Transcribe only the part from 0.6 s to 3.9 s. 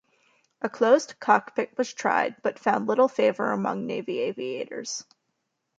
A closed cockpit was tried but found little favor among